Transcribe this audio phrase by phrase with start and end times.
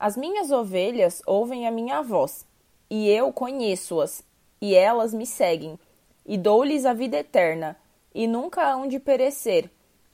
[0.00, 2.46] As minhas ovelhas ouvem a minha voz,
[2.88, 4.22] e eu conheço-as,
[4.60, 5.76] e elas me seguem,
[6.24, 7.76] e dou-lhes a vida eterna,
[8.14, 9.68] e nunca hão de perecer,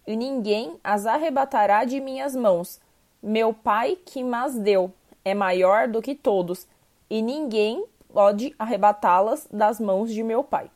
[0.06, 2.80] e ninguém as arrebatará de minhas mãos.
[3.22, 4.90] Meu Pai que mas deu
[5.22, 6.66] é maior do que todos,
[7.10, 10.71] e ninguém pode arrebatá-las das mãos de meu Pai.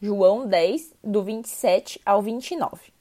[0.00, 2.93] João 10, do 27 ao 29.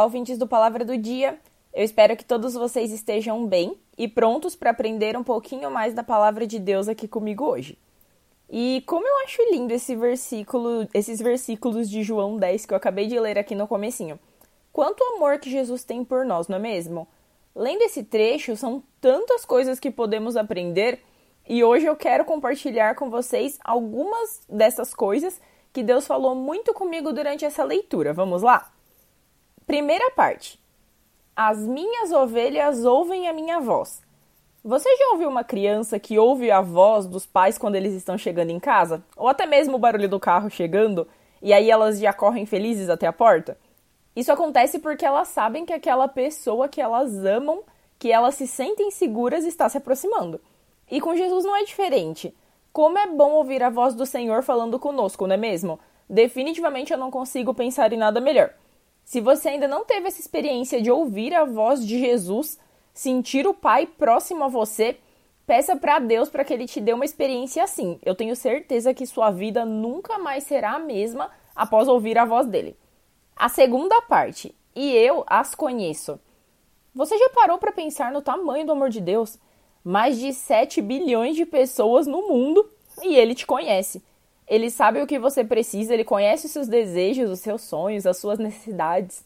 [0.00, 1.38] Olá, ouvintes do Palavra do Dia.
[1.74, 6.02] Eu espero que todos vocês estejam bem e prontos para aprender um pouquinho mais da
[6.02, 7.78] palavra de Deus aqui comigo hoje.
[8.48, 13.08] E como eu acho lindo esse versículo, esses versículos de João 10 que eu acabei
[13.08, 14.18] de ler aqui no comecinho.
[14.72, 17.06] Quanto amor que Jesus tem por nós, não é mesmo?
[17.54, 21.02] Lendo esse trecho, são tantas coisas que podemos aprender
[21.46, 25.38] e hoje eu quero compartilhar com vocês algumas dessas coisas
[25.74, 28.14] que Deus falou muito comigo durante essa leitura.
[28.14, 28.72] Vamos lá?
[29.70, 30.58] Primeira parte.
[31.36, 34.02] As minhas ovelhas ouvem a minha voz.
[34.64, 38.50] Você já ouviu uma criança que ouve a voz dos pais quando eles estão chegando
[38.50, 39.00] em casa?
[39.16, 41.06] Ou até mesmo o barulho do carro chegando
[41.40, 43.56] e aí elas já correm felizes até a porta?
[44.16, 47.62] Isso acontece porque elas sabem que aquela pessoa que elas amam,
[47.96, 50.40] que elas se sentem seguras, está se aproximando.
[50.90, 52.36] E com Jesus não é diferente.
[52.72, 55.78] Como é bom ouvir a voz do Senhor falando conosco, não é mesmo?
[56.08, 58.52] Definitivamente eu não consigo pensar em nada melhor.
[59.10, 62.56] Se você ainda não teve essa experiência de ouvir a voz de Jesus,
[62.94, 64.98] sentir o Pai próximo a você,
[65.44, 67.98] peça para Deus para que ele te dê uma experiência assim.
[68.04, 72.46] Eu tenho certeza que sua vida nunca mais será a mesma após ouvir a voz
[72.46, 72.76] dele.
[73.34, 76.20] A segunda parte, e eu as conheço.
[76.94, 79.40] Você já parou para pensar no tamanho do amor de Deus?
[79.82, 82.64] Mais de 7 bilhões de pessoas no mundo
[83.02, 84.00] e ele te conhece.
[84.50, 88.18] Ele sabe o que você precisa, ele conhece os seus desejos, os seus sonhos, as
[88.18, 89.24] suas necessidades.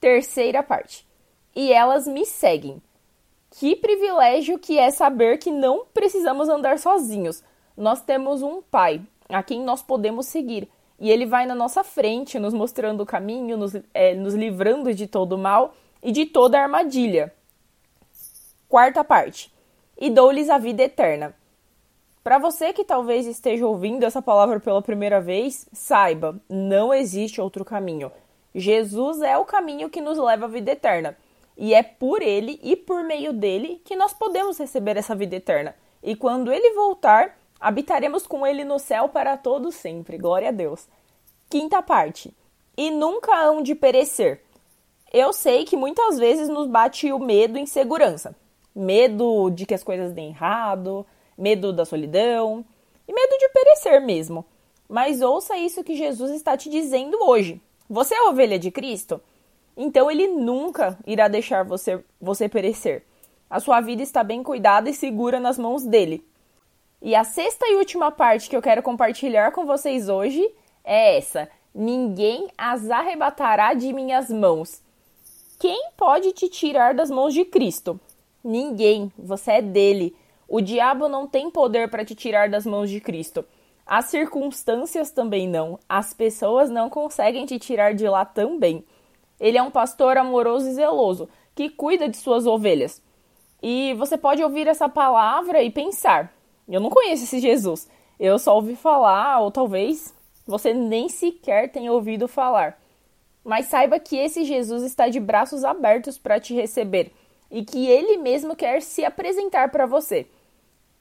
[0.00, 1.04] Terceira parte.
[1.56, 2.80] E elas me seguem.
[3.50, 7.42] Que privilégio que é saber que não precisamos andar sozinhos.
[7.76, 10.68] Nós temos um pai a quem nós podemos seguir.
[11.00, 15.08] E ele vai na nossa frente, nos mostrando o caminho, nos, é, nos livrando de
[15.08, 17.34] todo o mal e de toda a armadilha.
[18.68, 19.52] Quarta parte.
[19.98, 21.34] E dou-lhes a vida eterna.
[22.22, 27.64] Para você que talvez esteja ouvindo essa palavra pela primeira vez, saiba, não existe outro
[27.64, 28.12] caminho.
[28.54, 31.16] Jesus é o caminho que nos leva à vida eterna.
[31.56, 35.74] E é por ele e por meio dele que nós podemos receber essa vida eterna.
[36.02, 40.16] E quando ele voltar, habitaremos com ele no céu para todo sempre.
[40.16, 40.88] Glória a Deus.
[41.50, 42.32] Quinta parte.
[42.76, 44.42] E nunca hão de perecer.
[45.12, 48.34] Eu sei que muitas vezes nos bate o medo e insegurança.
[48.74, 51.04] Medo de que as coisas deem errado,
[51.42, 52.64] medo da solidão
[53.08, 54.44] e medo de perecer mesmo.
[54.88, 57.60] Mas ouça isso que Jesus está te dizendo hoje.
[57.90, 59.20] Você é ovelha de Cristo?
[59.76, 63.04] Então ele nunca irá deixar você, você perecer.
[63.50, 66.24] A sua vida está bem cuidada e segura nas mãos dele.
[67.00, 70.48] E a sexta e última parte que eu quero compartilhar com vocês hoje
[70.84, 74.80] é essa: Ninguém as arrebatará de minhas mãos.
[75.58, 77.98] Quem pode te tirar das mãos de Cristo?
[78.44, 80.14] Ninguém, você é dele.
[80.54, 83.42] O diabo não tem poder para te tirar das mãos de Cristo.
[83.86, 85.78] As circunstâncias também não.
[85.88, 88.84] As pessoas não conseguem te tirar de lá também.
[89.40, 93.02] Ele é um pastor amoroso e zeloso que cuida de suas ovelhas.
[93.62, 96.30] E você pode ouvir essa palavra e pensar:
[96.68, 97.88] eu não conheço esse Jesus.
[98.20, 100.14] Eu só ouvi falar, ou talvez
[100.46, 102.78] você nem sequer tenha ouvido falar.
[103.42, 107.10] Mas saiba que esse Jesus está de braços abertos para te receber
[107.50, 110.26] e que ele mesmo quer se apresentar para você.